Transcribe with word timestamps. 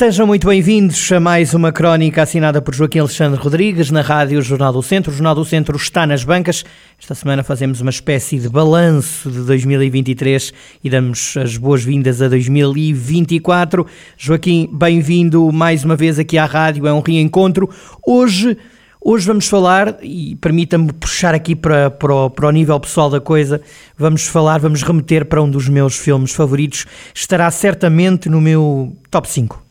Sejam 0.00 0.26
muito 0.26 0.46
bem-vindos 0.46 1.12
a 1.12 1.20
mais 1.20 1.52
uma 1.52 1.70
crónica 1.70 2.22
assinada 2.22 2.62
por 2.62 2.74
Joaquim 2.74 3.00
Alexandre 3.00 3.38
Rodrigues 3.38 3.90
na 3.90 4.00
Rádio 4.00 4.40
Jornal 4.40 4.72
do 4.72 4.82
Centro. 4.82 5.12
O 5.12 5.14
Jornal 5.14 5.34
do 5.34 5.44
Centro 5.44 5.76
está 5.76 6.06
nas 6.06 6.24
bancas. 6.24 6.64
Esta 6.98 7.14
semana 7.14 7.42
fazemos 7.42 7.82
uma 7.82 7.90
espécie 7.90 8.38
de 8.38 8.48
balanço 8.48 9.30
de 9.30 9.42
2023 9.42 10.54
e 10.82 10.88
damos 10.88 11.36
as 11.36 11.58
boas-vindas 11.58 12.22
a 12.22 12.28
2024. 12.28 13.86
Joaquim, 14.16 14.70
bem-vindo 14.72 15.52
mais 15.52 15.84
uma 15.84 15.96
vez 15.96 16.18
aqui 16.18 16.38
à 16.38 16.46
rádio, 16.46 16.86
é 16.86 16.92
um 16.94 17.00
reencontro. 17.00 17.68
Hoje 18.06 18.56
Hoje 19.02 19.26
vamos 19.26 19.48
falar, 19.48 19.98
e 20.02 20.36
permita-me 20.36 20.92
puxar 20.94 21.34
aqui 21.34 21.54
para, 21.54 21.90
para, 21.90 22.14
o, 22.14 22.30
para 22.30 22.48
o 22.48 22.50
nível 22.50 22.78
pessoal 22.80 23.08
da 23.08 23.18
coisa, 23.18 23.60
vamos 23.96 24.26
falar, 24.26 24.60
vamos 24.60 24.82
remeter 24.82 25.24
para 25.24 25.42
um 25.42 25.50
dos 25.50 25.68
meus 25.68 25.96
filmes 25.96 26.32
favoritos. 26.32 26.86
Estará 27.14 27.50
certamente 27.50 28.28
no 28.28 28.42
meu 28.42 28.94
top 29.10 29.26
5. 29.26 29.69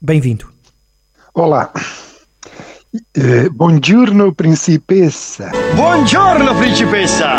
Bem-vindo. 0.00 0.48
Olá. 1.34 1.72
Eh, 3.16 3.48
buongiorno 3.50 4.32
principessa. 4.32 5.50
Buongiorno 5.74 6.54
principessa. 6.56 7.34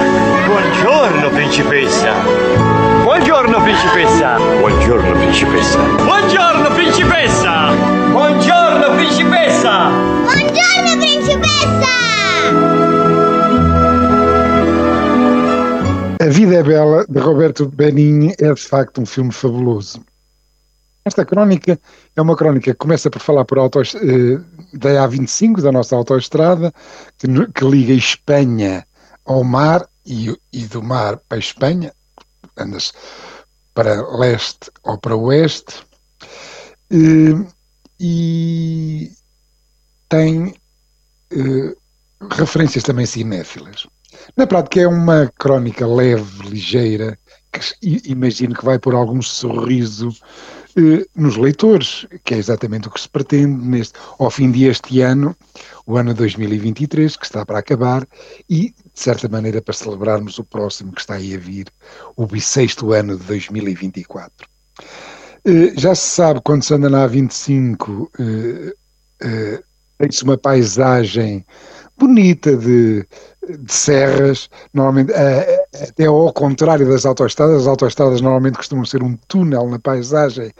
Buongiorno 0.45 1.30
principessa. 1.30 2.14
Buongiorno 3.03 3.64
principessa. 3.64 4.38
Buongiorno 4.59 5.14
principessa. 5.14 5.88
Buongiorno 6.03 6.75
principessa. 6.75 7.70
Buongiorno 8.11 8.95
principessa. 8.95 9.89
Buongiorno 10.26 10.98
principessa. 10.98 11.80
A 16.22 16.30
Vida 16.30 16.55
é 16.55 16.64
Bela, 16.64 17.05
de 17.08 17.20
Roberto 17.20 17.70
Benigni, 17.70 18.36
é 18.38 18.53
de 18.53 18.61
facto 18.61 19.00
um 19.00 19.05
filme 19.05 19.31
fabuloso. 19.31 20.03
Esta 21.09 21.25
crónica 21.25 21.79
é 22.15 22.21
uma 22.21 22.35
crónica 22.35 22.71
que 22.71 22.77
começa 22.77 23.09
por 23.09 23.19
falar 23.19 23.43
por 23.43 23.57
autos, 23.57 23.95
eh, 23.95 24.38
da 24.73 25.07
A25, 25.07 25.59
da 25.59 25.71
nossa 25.71 25.95
autoestrada, 25.95 26.71
que, 27.17 27.27
que, 27.52 27.65
liga 27.65 27.93
Espanha 27.93 28.85
ao 29.25 29.43
mar 29.43 29.89
e, 30.05 30.37
e, 30.53 30.67
do 30.67 30.83
mar 30.83 31.17
para 31.27 31.39
a 31.39 31.39
Espanha, 31.39 31.91
andas 32.55 32.93
para 33.73 34.07
leste 34.19 34.69
ou 34.83 34.99
para 34.99 35.15
oeste, 35.15 35.81
eh, 36.91 37.43
e 37.99 39.11
tem 40.09 40.53
eh, 41.31 41.75
referências 42.30 42.83
também 42.83 43.07
cinéfilas. 43.07 43.87
Na 44.37 44.45
prática 44.45 44.81
é 44.81 44.87
uma 44.87 45.33
crónica 45.39 45.87
leve, 45.87 46.49
ligeira, 46.49 47.17
que 47.52 47.61
imagino 48.05 48.53
que 48.53 48.63
vai 48.63 48.77
por 48.77 48.93
algum 48.93 49.23
sorriso 49.23 50.13
eh, 50.75 51.06
nos 51.16 51.38
leitores, 51.38 52.06
que 52.23 52.34
é 52.34 52.38
exatamente 52.38 52.88
o 52.88 52.92
que 52.92 53.02
se 53.02 53.09
pretende 53.09 53.66
neste, 53.66 53.98
ao 54.17 54.30
fim 54.30 54.52
deste 54.52 55.02
ano, 55.02 55.36
o 55.86 55.98
ano 55.98 56.14
2023, 56.14 57.17
que 57.17 57.26
está 57.26 57.45
para 57.45 57.59
acabar, 57.59 58.08
e, 58.50 58.70
de 58.70 58.76
certa 58.94 59.28
maneira, 59.28 59.61
para 59.61 59.73
celebrarmos 59.73 60.38
o 60.38 60.44
próximo 60.44 60.92
que 60.92 61.02
está 61.02 61.16
aí 61.16 61.34
a 61.34 61.38
vir, 61.38 61.67
o 62.16 62.26
bissexto 62.26 62.94
ano 62.94 63.17
de 63.17 63.23
2024. 63.26 64.48
Eh, 65.45 65.73
já 65.76 65.95
se 65.95 66.10
sabe, 66.10 66.42
quando 66.43 66.64
se 66.64 66.73
anda 66.73 66.89
na 66.89 67.08
A25, 67.08 68.10
eh, 68.20 68.73
eh, 69.22 69.64
tem-se 69.98 70.23
uma 70.23 70.38
paisagem 70.38 71.45
bonita 71.99 72.55
de, 72.55 73.05
de 73.60 73.73
serras, 73.73 74.49
normalmente 74.73 75.11
é, 75.11 75.65
até 75.89 76.05
ao 76.05 76.32
contrário 76.33 76.87
das 76.87 77.05
autoestradas, 77.05 77.61
as 77.61 77.67
autoestradas 77.67 78.21
normalmente 78.21 78.58
costumam 78.58 78.86
ser 78.86 79.04
um 79.04 79.17
túnel 79.27 79.67
na 79.67 79.77
paisagem 79.80 80.52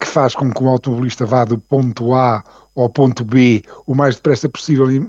que 0.00 0.06
faz 0.06 0.34
com 0.34 0.50
que 0.50 0.62
o 0.62 0.68
automobilista 0.68 1.26
vá 1.26 1.44
do 1.44 1.58
ponto 1.58 2.14
A 2.14 2.42
ao 2.76 2.90
ponto 2.90 3.24
B 3.24 3.62
o 3.86 3.94
mais 3.94 4.16
depressa 4.16 4.48
possível 4.48 4.90
e, 4.90 5.06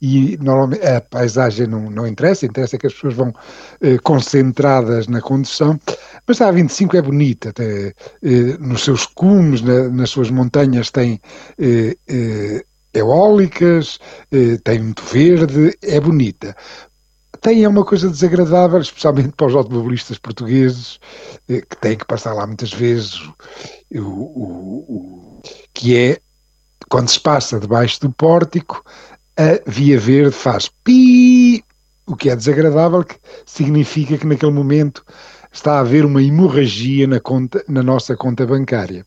e 0.00 0.38
normalmente 0.40 0.86
a 0.86 1.00
paisagem 1.00 1.66
não, 1.66 1.90
não 1.90 2.06
interessa, 2.06 2.46
interessa 2.46 2.78
que 2.78 2.86
as 2.86 2.94
pessoas 2.94 3.14
vão 3.14 3.34
eh, 3.80 3.98
concentradas 3.98 5.08
na 5.08 5.20
condução, 5.20 5.78
mas 6.26 6.40
a 6.40 6.52
A25 6.52 6.94
é 6.94 7.02
bonita, 7.02 7.50
até, 7.50 7.88
eh, 8.22 8.56
nos 8.60 8.84
seus 8.84 9.06
cumes, 9.06 9.62
na, 9.62 9.88
nas 9.88 10.10
suas 10.10 10.30
montanhas 10.30 10.90
tem 10.90 11.20
eh, 11.58 11.96
eh 12.08 12.64
eólicas, 12.96 13.98
eh, 14.32 14.58
tem 14.64 14.80
muito 14.80 15.02
verde, 15.04 15.76
é 15.82 16.00
bonita. 16.00 16.56
Tem 17.40 17.64
é 17.64 17.68
uma 17.68 17.84
coisa 17.84 18.08
desagradável, 18.08 18.80
especialmente 18.80 19.32
para 19.36 19.46
os 19.46 19.54
automobilistas 19.54 20.18
portugueses, 20.18 20.98
eh, 21.48 21.60
que 21.60 21.76
têm 21.76 21.96
que 21.96 22.06
passar 22.06 22.32
lá 22.32 22.46
muitas 22.46 22.72
vezes, 22.72 23.20
o, 23.94 24.00
o, 24.00 24.84
o, 24.88 25.42
que 25.72 25.96
é 25.96 26.20
quando 26.88 27.08
se 27.08 27.20
passa 27.20 27.60
debaixo 27.60 28.00
do 28.00 28.10
pórtico, 28.10 28.84
a 29.36 29.70
via 29.70 29.98
verde 29.98 30.32
faz 30.32 30.68
pi, 30.82 31.64
o 32.06 32.16
que 32.16 32.30
é 32.30 32.36
desagradável, 32.36 33.04
que 33.04 33.16
significa 33.44 34.16
que 34.16 34.26
naquele 34.26 34.52
momento 34.52 35.04
está 35.52 35.74
a 35.74 35.80
haver 35.80 36.04
uma 36.04 36.22
hemorragia 36.22 37.06
na, 37.06 37.20
conta, 37.20 37.64
na 37.68 37.82
nossa 37.82 38.16
conta 38.16 38.46
bancária. 38.46 39.04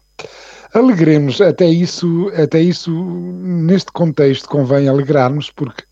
Alegremos, 0.73 1.41
até 1.41 1.67
isso, 1.67 2.31
até 2.35 2.61
isso, 2.61 2.91
neste 2.91 3.91
contexto, 3.91 4.47
convém 4.47 4.87
alegrarmos, 4.87 5.49
porque, 5.49 5.83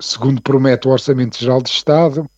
segundo 0.00 0.40
promete 0.40 0.86
o 0.86 0.92
Orçamento 0.92 1.36
Geral 1.36 1.60
de 1.60 1.70
Estado, 1.70 2.30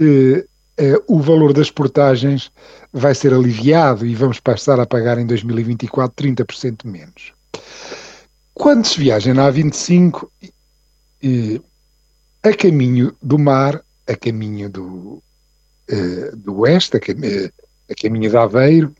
eh, 0.00 0.44
eh, 0.78 1.02
o 1.06 1.20
valor 1.20 1.52
das 1.52 1.70
portagens 1.70 2.52
vai 2.92 3.14
ser 3.14 3.34
aliviado 3.34 4.06
e 4.06 4.14
vamos 4.14 4.38
passar 4.38 4.78
a 4.78 4.86
pagar 4.86 5.18
em 5.18 5.26
2024 5.26 6.14
30% 6.14 6.86
menos. 6.86 7.32
Quando 8.54 8.84
se 8.86 8.98
viaja 8.98 9.34
na 9.34 9.50
A25, 9.50 10.28
eh, 11.22 11.60
a 12.42 12.52
caminho 12.56 13.14
do 13.20 13.38
mar, 13.38 13.82
a 14.06 14.16
caminho 14.16 14.70
do, 14.70 15.22
eh, 15.88 16.32
do 16.36 16.60
oeste, 16.60 16.96
a, 16.96 17.00
cam 17.00 17.14
a 17.90 17.94
caminho 18.00 18.30
de 18.30 18.36
Aveiro, 18.36 18.94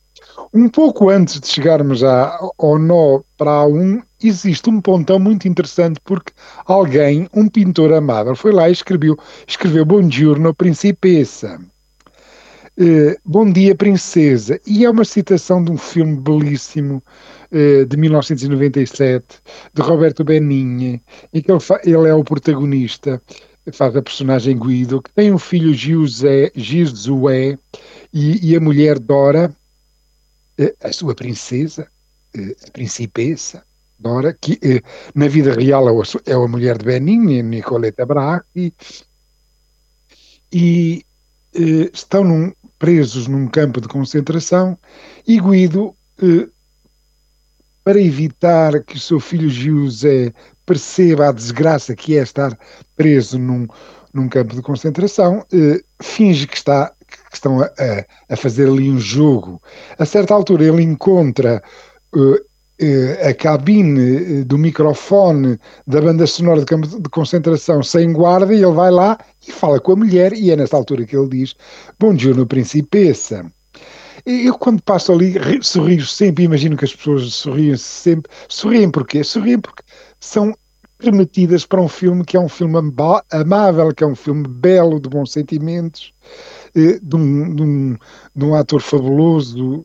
um 0.52 0.68
pouco 0.68 1.10
antes 1.10 1.40
de 1.40 1.48
chegarmos 1.48 2.02
à, 2.02 2.38
ao 2.58 2.78
nó 2.78 3.20
para 3.36 3.50
a 3.50 3.66
1, 3.66 4.02
existe 4.22 4.68
um 4.68 4.80
pontão 4.80 5.18
muito 5.18 5.46
interessante 5.46 6.00
porque 6.04 6.32
alguém, 6.66 7.28
um 7.34 7.48
pintor 7.48 7.92
amável, 7.92 8.34
foi 8.34 8.52
lá 8.52 8.68
e 8.68 8.72
escreveu, 8.72 9.16
escreveu 9.46 9.84
Buongiorno 9.84 10.54
Principessa. 10.54 11.58
Uh, 12.80 13.18
Bom 13.24 13.50
dia, 13.50 13.74
Princesa. 13.74 14.60
E 14.64 14.84
é 14.84 14.90
uma 14.90 15.04
citação 15.04 15.64
de 15.64 15.72
um 15.72 15.76
filme 15.76 16.16
belíssimo 16.16 17.02
uh, 17.50 17.84
de 17.84 17.96
1997, 17.96 19.24
de 19.74 19.82
Roberto 19.82 20.22
Benigni, 20.22 21.02
em 21.32 21.42
que 21.42 21.50
ele, 21.50 21.60
ele, 21.84 22.08
é 22.08 22.14
o 22.14 22.22
protagonista, 22.22 23.20
faz 23.72 23.96
a 23.96 24.02
personagem 24.02 24.56
Guido, 24.56 25.02
que 25.02 25.12
tem 25.12 25.32
um 25.32 25.38
filho 25.38 25.74
Giuseppe, 25.74 26.60
Giuseppe 26.60 27.58
e, 28.12 28.50
e 28.52 28.56
a 28.56 28.60
mulher 28.60 28.98
Dora, 28.98 29.52
a 30.82 30.92
sua 30.92 31.14
princesa, 31.14 31.88
eh, 32.34 32.56
a 32.66 32.70
principessa, 32.70 33.62
Dora, 33.98 34.32
que 34.32 34.58
eh, 34.62 34.80
na 35.14 35.28
vida 35.28 35.54
real 35.54 35.86
é 36.26 36.32
a 36.32 36.48
mulher 36.48 36.78
de 36.78 36.84
Benigni, 36.84 37.42
Nicoleta 37.42 38.06
Bracchi, 38.06 38.72
e 40.52 41.04
estão 41.92 42.22
num, 42.22 42.52
presos 42.78 43.26
num 43.26 43.48
campo 43.48 43.80
de 43.80 43.88
concentração 43.88 44.78
e 45.26 45.40
Guido, 45.40 45.94
para 47.82 48.00
evitar 48.00 48.82
que 48.84 48.96
o 48.96 49.00
seu 49.00 49.18
filho 49.18 49.50
José 49.50 50.32
perceba 50.64 51.28
a 51.28 51.32
desgraça 51.32 51.96
que 51.96 52.16
é 52.16 52.22
estar 52.22 52.56
preso 52.96 53.38
num, 53.38 53.66
num 54.12 54.28
campo 54.28 54.54
de 54.54 54.62
concentração, 54.62 55.44
finge 56.00 56.46
que 56.46 56.56
está 56.56 56.94
que 57.30 57.36
estão 57.36 57.60
a, 57.60 57.70
a, 58.28 58.36
fazer 58.36 58.68
ali 58.68 58.90
um 58.90 58.98
jogo. 58.98 59.60
A 59.98 60.04
certa 60.04 60.34
altura 60.34 60.64
ele 60.64 60.82
encontra 60.82 61.62
uh, 62.14 62.34
uh, 62.34 63.28
a 63.28 63.34
cabine 63.34 64.40
uh, 64.40 64.44
do 64.44 64.58
microfone 64.58 65.58
da 65.86 66.00
banda 66.00 66.26
sonora 66.26 66.60
de 66.60 66.66
campo 66.66 66.86
de 66.86 67.08
concentração 67.10 67.82
sem 67.82 68.12
guarda 68.12 68.52
e 68.52 68.62
ele 68.62 68.72
vai 68.72 68.90
lá 68.90 69.18
e 69.46 69.52
fala 69.52 69.80
com 69.80 69.92
a 69.92 69.96
mulher 69.96 70.32
e 70.32 70.50
é 70.50 70.56
nessa 70.56 70.76
altura 70.76 71.04
que 71.04 71.16
ele 71.16 71.28
diz 71.28 71.54
Bom 71.98 72.14
dia, 72.14 72.34
no 72.34 72.46
Principessa. 72.46 73.50
Eu, 74.26 74.58
quando 74.58 74.82
passo 74.82 75.12
ali, 75.12 75.34
sorrio 75.62 76.04
sempre, 76.04 76.44
imagino 76.44 76.76
que 76.76 76.84
as 76.84 76.94
pessoas 76.94 77.32
sorriem 77.32 77.76
sempre. 77.76 78.30
Sorriem 78.48 78.90
porquê? 78.90 79.24
Sorriem 79.24 79.58
porque 79.58 79.82
são 80.20 80.54
remetidas 81.00 81.64
para 81.64 81.80
um 81.80 81.88
filme 81.88 82.24
que 82.24 82.36
é 82.36 82.40
um 82.40 82.48
filme 82.48 82.76
amável, 83.30 83.94
que 83.94 84.02
é 84.02 84.06
um 84.06 84.16
filme 84.16 84.46
belo, 84.46 85.00
de 85.00 85.08
bons 85.08 85.32
sentimentos, 85.32 86.12
eh, 86.74 86.98
de 87.02 87.16
um, 87.16 87.54
de 87.54 87.62
um, 87.62 87.96
de 88.34 88.44
um 88.44 88.54
ator 88.54 88.80
fabuloso 88.80 89.84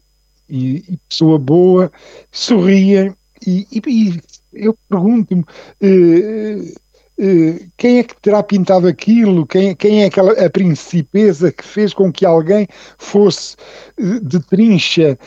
e, 0.50 0.78
e, 0.94 1.00
pessoa 1.10 1.38
boa, 1.40 1.92
sorriem 2.32 3.16
e, 3.46 3.68
e, 3.72 3.82
e 3.88 4.22
eu 4.54 4.78
pergunto-me 4.90 5.44
eh, 5.82 6.74
eh, 7.20 7.66
quem 7.78 8.00
é 8.00 8.04
que 8.04 8.16
terá 8.22 8.42
pintado 8.44 8.88
aquilo? 8.88 9.46
Quem, 9.46 9.76
quem 9.76 10.04
é 10.04 10.06
aquela 10.06 10.34
a 10.34 10.50
principesa 10.50 11.52
que 11.52 11.64
fez 11.64 11.94
com 11.94 12.12
que 12.12 12.26
alguém 12.26 12.68
fosse 12.98 13.56
de 13.98 14.40
trincha 14.42 15.18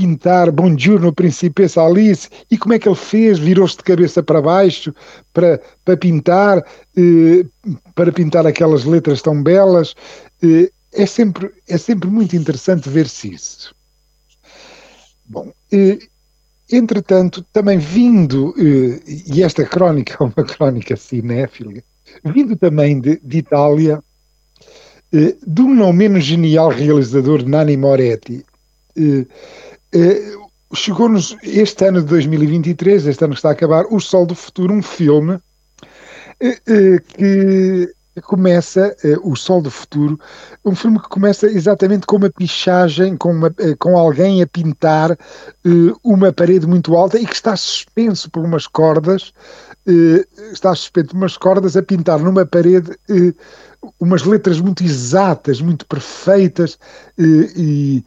pintar 0.00 0.50
Buongiorno 0.50 1.12
Principessa 1.12 1.82
Alice 1.82 2.28
e 2.50 2.56
como 2.56 2.74
é 2.74 2.78
que 2.78 2.88
ele 2.88 2.96
fez? 2.96 3.38
Virou-se 3.38 3.76
de 3.76 3.82
cabeça 3.82 4.22
para 4.22 4.40
baixo 4.40 4.94
para, 5.32 5.60
para 5.84 5.96
pintar, 5.96 6.64
para 7.94 8.10
pintar 8.10 8.46
aquelas 8.46 8.84
letras 8.84 9.20
tão 9.20 9.42
belas. 9.42 9.94
é, 10.92 11.06
sempre, 11.06 11.50
é 11.68 11.76
sempre 11.76 12.08
muito 12.08 12.34
interessante 12.34 12.88
ver-se 12.88 13.34
isso. 13.34 13.74
Bom, 15.26 15.52
Entretanto, 16.72 17.44
também 17.52 17.78
vindo, 17.78 18.54
eh, 18.56 19.00
e 19.26 19.42
esta 19.42 19.64
crónica 19.64 20.16
é 20.20 20.22
uma 20.22 20.46
crónica 20.46 20.96
cinéfila, 20.96 21.72
vindo 22.24 22.56
também 22.56 23.00
de, 23.00 23.20
de 23.22 23.38
Itália, 23.38 24.00
eh, 25.12 25.34
de 25.44 25.62
um 25.62 25.74
não 25.74 25.92
menos 25.92 26.24
genial 26.24 26.68
realizador, 26.68 27.44
Nani 27.44 27.76
Moretti, 27.76 28.44
eh, 28.96 29.26
chegou-nos 30.74 31.36
este 31.42 31.84
ano 31.86 32.00
de 32.00 32.06
2023, 32.06 33.06
este 33.06 33.24
ano 33.24 33.34
que 33.34 33.38
está 33.38 33.48
a 33.50 33.52
acabar, 33.52 33.86
O 33.90 34.00
Sol 34.00 34.26
do 34.26 34.34
Futuro, 34.34 34.72
um 34.72 34.82
filme 34.82 35.38
que 37.16 37.92
começa 38.22 38.94
O 39.22 39.34
Sol 39.34 39.62
do 39.62 39.70
Futuro, 39.70 40.18
um 40.64 40.74
filme 40.74 41.00
que 41.00 41.08
começa 41.08 41.46
exatamente 41.46 42.06
com 42.06 42.16
uma 42.16 42.30
pichagem, 42.30 43.16
com, 43.16 43.32
uma, 43.32 43.54
com 43.78 43.98
alguém 43.98 44.42
a 44.42 44.46
pintar 44.46 45.16
uma 46.02 46.32
parede 46.32 46.66
muito 46.66 46.94
alta 46.96 47.18
e 47.18 47.26
que 47.26 47.34
está 47.34 47.56
suspenso 47.56 48.30
por 48.30 48.44
umas 48.44 48.66
cordas, 48.66 49.32
está 50.52 50.74
suspenso 50.74 51.08
por 51.08 51.16
umas 51.16 51.36
cordas 51.36 51.76
a 51.76 51.82
pintar 51.82 52.20
numa 52.20 52.46
parede 52.46 52.96
umas 53.98 54.22
letras 54.24 54.60
muito 54.60 54.84
exatas, 54.84 55.60
muito 55.60 55.86
perfeitas 55.86 56.78
e 57.18 58.04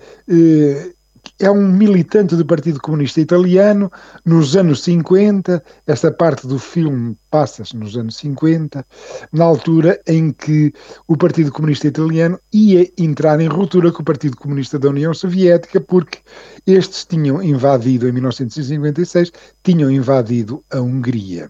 é 1.44 1.52
um 1.52 1.68
militante 1.68 2.38
do 2.38 2.46
Partido 2.46 2.80
Comunista 2.80 3.20
Italiano 3.20 3.92
nos 4.26 4.56
anos 4.56 4.82
50. 4.84 5.62
Esta 5.86 6.10
parte 6.10 6.48
do 6.48 6.58
filme 6.58 7.18
passa-se 7.30 7.76
nos 7.76 7.98
anos 7.98 8.16
50, 8.16 8.86
na 9.30 9.44
altura 9.44 10.00
em 10.08 10.32
que 10.32 10.72
o 11.06 11.18
Partido 11.18 11.52
Comunista 11.52 11.88
Italiano 11.88 12.40
ia 12.54 12.90
entrar 12.98 13.42
em 13.42 13.48
ruptura 13.48 13.92
com 13.92 14.02
o 14.02 14.06
Partido 14.06 14.38
Comunista 14.38 14.80
da 14.80 14.88
União 14.88 15.14
Soviética, 15.14 15.82
porque 15.82 16.20
estes 16.66 17.04
tinham 17.04 17.44
invadido, 17.44 18.08
em 18.08 18.14
1956, 18.14 19.34
tinham 19.62 19.92
invadido 19.92 20.64
a 20.72 20.80
Hungria. 20.80 21.50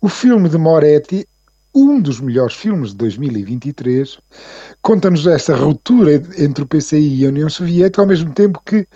O 0.00 0.08
filme 0.08 0.48
de 0.48 0.56
Moretti 0.56 1.26
um 1.76 2.00
dos 2.00 2.20
melhores 2.20 2.54
filmes 2.54 2.90
de 2.90 2.96
2023, 2.96 4.18
conta-nos 4.80 5.26
essa 5.26 5.54
ruptura 5.54 6.14
entre 6.38 6.64
o 6.64 6.66
PCI 6.66 7.20
e 7.20 7.26
a 7.26 7.28
União 7.28 7.50
Soviética, 7.50 8.00
ao 8.00 8.08
mesmo 8.08 8.32
tempo 8.32 8.62
que 8.64 8.88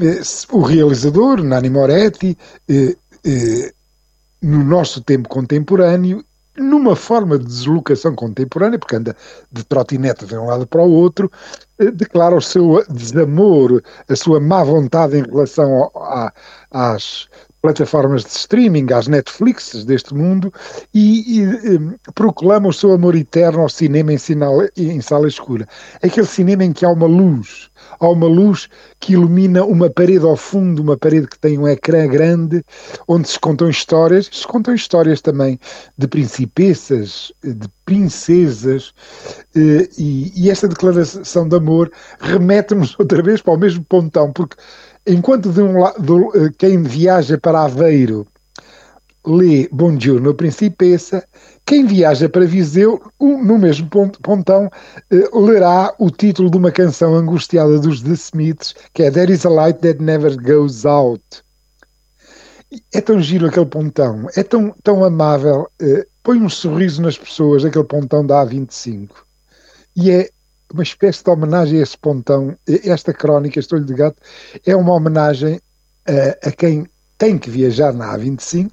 eh, 0.00 0.22
o 0.50 0.62
realizador, 0.62 1.42
Nani 1.44 1.68
Moretti, 1.68 2.36
eh, 2.66 2.96
eh, 3.26 3.72
no 4.40 4.64
nosso 4.64 5.02
tempo 5.02 5.28
contemporâneo, 5.28 6.24
numa 6.56 6.96
forma 6.96 7.38
de 7.38 7.44
deslocação 7.44 8.14
contemporânea, 8.14 8.78
porque 8.78 8.96
anda 8.96 9.14
de 9.52 9.62
trotinete 9.64 10.24
de 10.24 10.34
um 10.34 10.46
lado 10.46 10.66
para 10.66 10.82
o 10.82 10.90
outro, 10.90 11.30
eh, 11.78 11.90
declara 11.90 12.34
o 12.34 12.40
seu 12.40 12.82
desamor, 12.88 13.82
a 14.08 14.16
sua 14.16 14.40
má 14.40 14.64
vontade 14.64 15.18
em 15.18 15.22
relação 15.22 15.90
a, 15.94 16.32
às 16.70 17.28
plataformas 17.68 18.24
de 18.24 18.30
streaming, 18.30 18.86
às 18.94 19.08
Netflixes 19.08 19.84
deste 19.84 20.14
mundo, 20.14 20.50
e, 20.94 21.38
e 21.38 21.46
um, 21.76 21.94
proclama 22.14 22.68
o 22.68 22.72
seu 22.72 22.92
amor 22.92 23.14
eterno 23.14 23.60
ao 23.60 23.68
cinema 23.68 24.10
em, 24.10 24.16
sinal, 24.16 24.60
em 24.74 25.00
sala 25.02 25.28
escura. 25.28 25.66
Aquele 26.02 26.26
cinema 26.26 26.64
em 26.64 26.72
que 26.72 26.86
há 26.86 26.88
uma 26.88 27.06
luz, 27.06 27.68
há 28.00 28.08
uma 28.08 28.26
luz 28.26 28.68
que 28.98 29.12
ilumina 29.12 29.64
uma 29.64 29.90
parede 29.90 30.24
ao 30.24 30.36
fundo, 30.36 30.82
uma 30.82 30.96
parede 30.96 31.26
que 31.26 31.38
tem 31.38 31.58
um 31.58 31.68
ecrã 31.68 32.06
grande, 32.08 32.64
onde 33.06 33.28
se 33.28 33.38
contam 33.38 33.68
histórias, 33.68 34.30
se 34.32 34.46
contam 34.46 34.74
histórias 34.74 35.20
também 35.20 35.60
de 35.98 36.08
principessas, 36.08 37.30
de 37.44 37.68
princesas, 37.84 38.94
eh, 39.54 39.88
e, 39.98 40.32
e 40.34 40.50
esta 40.50 40.68
declaração 40.68 41.46
de 41.46 41.56
amor 41.56 41.92
remete-nos 42.18 42.96
outra 43.00 43.22
vez 43.22 43.42
para 43.42 43.54
o 43.54 43.58
mesmo 43.58 43.84
pontão, 43.84 44.32
porque 44.32 44.56
enquanto 45.08 45.50
de 45.50 45.60
um 45.60 45.78
lado 45.78 46.30
eh, 46.34 46.50
quem 46.58 46.82
viaja 46.82 47.38
para 47.38 47.64
Aveiro 47.64 48.26
lê 49.26 49.68
Buongiorno 49.72 50.34
Principessa, 50.34 51.26
quem 51.66 51.84
viaja 51.86 52.28
para 52.28 52.46
Viseu, 52.46 53.00
no 53.20 53.58
mesmo 53.58 53.88
pontão, 54.22 54.70
eh, 55.10 55.28
lerá 55.34 55.94
o 55.98 56.10
título 56.10 56.50
de 56.50 56.56
uma 56.56 56.70
canção 56.70 57.14
angustiada 57.14 57.78
dos 57.78 58.02
The 58.02 58.12
Smiths, 58.12 58.74
que 58.94 59.02
é 59.02 59.10
There 59.10 59.32
is 59.32 59.44
a 59.44 59.50
Light 59.50 59.80
That 59.80 60.02
Never 60.02 60.36
Goes 60.40 60.86
Out. 60.86 61.22
É 62.92 63.00
tão 63.00 63.20
giro 63.20 63.46
aquele 63.46 63.66
pontão, 63.66 64.28
é 64.36 64.42
tão, 64.42 64.74
tão 64.82 65.04
amável, 65.04 65.66
eh, 65.80 66.06
põe 66.22 66.40
um 66.40 66.48
sorriso 66.48 67.02
nas 67.02 67.18
pessoas, 67.18 67.64
aquele 67.64 67.84
pontão 67.84 68.24
da 68.24 68.44
A25. 68.44 69.10
E 69.96 70.10
é 70.10 70.28
uma 70.72 70.82
espécie 70.82 71.24
de 71.24 71.30
homenagem 71.30 71.78
a 71.78 71.82
esse 71.82 71.96
pontão. 71.96 72.56
Esta 72.66 73.12
crónica, 73.12 73.58
Estou-lhe 73.58 73.84
de 73.84 73.94
Gato, 73.94 74.20
é 74.66 74.76
uma 74.76 74.94
homenagem 74.94 75.60
a, 76.42 76.50
quem 76.52 76.86
tem 77.16 77.38
que 77.38 77.50
viajar 77.50 77.92
na 77.92 78.16
A25 78.16 78.70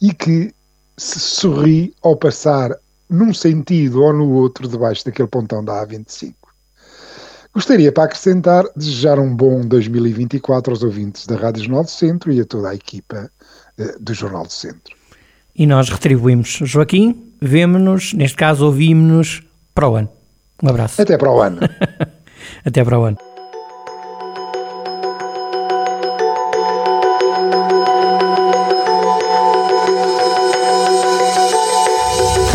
e 0.00 0.12
que 0.12 0.52
se 0.96 1.20
sorri 1.20 1.94
ao 2.02 2.16
passar 2.16 2.70
num 3.08 3.34
sentido 3.34 4.02
ou 4.02 4.12
no 4.12 4.30
outro 4.32 4.66
debaixo 4.66 5.04
daquele 5.04 5.28
pontão 5.28 5.64
da 5.64 5.86
A25. 5.86 6.34
Gostaria, 7.54 7.92
para 7.92 8.04
acrescentar, 8.04 8.64
desejar 8.74 9.18
um 9.18 9.34
bom 9.34 9.60
2024 9.60 10.72
aos 10.72 10.82
ouvintes 10.82 11.26
da 11.26 11.36
Rádio 11.36 11.64
Jornal 11.64 11.84
do 11.84 11.90
Centro 11.90 12.32
e 12.32 12.40
a 12.40 12.46
toda 12.46 12.70
a 12.70 12.74
equipa 12.74 13.30
uh, 13.78 14.02
do 14.02 14.14
Jornal 14.14 14.44
do 14.44 14.52
Centro. 14.52 14.96
E 15.54 15.66
nós 15.66 15.90
retribuímos. 15.90 16.60
Joaquim, 16.62 17.30
vemo-nos, 17.40 18.14
neste 18.14 18.38
caso 18.38 18.64
ouvimos-nos 18.64 19.42
para 19.74 19.86
o 19.86 19.96
ano. 19.96 20.21
Um 20.62 20.68
abraço. 20.68 21.02
Até 21.02 21.18
para 21.18 21.30
o 21.30 21.40
ano. 21.40 21.58
Até 22.64 22.84
para 22.84 22.98
o 22.98 23.04
ano. 23.04 23.18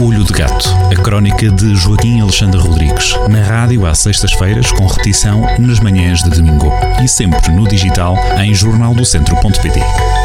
Olho 0.02 0.24
de 0.24 0.32
Gato, 0.32 0.70
a 0.92 1.02
crónica 1.02 1.50
de 1.50 1.76
Joaquim 1.76 2.22
Alexandre 2.22 2.62
Rodrigues, 2.62 3.16
na 3.30 3.42
rádio 3.42 3.86
às 3.86 4.00
sextas-feiras, 4.00 4.72
com 4.72 4.86
repetição 4.86 5.42
nas 5.60 5.80
manhãs 5.80 6.24
de 6.24 6.30
domingo 6.30 6.72
e 7.04 7.08
sempre 7.08 7.52
no 7.52 7.68
digital 7.68 8.16
em 8.38 8.54
jornaldocentro.pt. 8.54 10.17